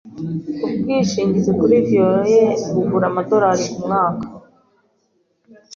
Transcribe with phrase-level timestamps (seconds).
[0.77, 4.25] Ubwishingizi kuri violon ye bugura amadorari kumwaka.